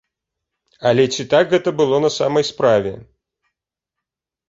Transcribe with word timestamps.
Але 0.91 1.03
ці 1.17 1.27
так 1.35 1.45
гэта 1.53 1.69
было 1.83 2.01
на 2.07 2.11
самай 2.19 2.51
справе? 2.51 2.91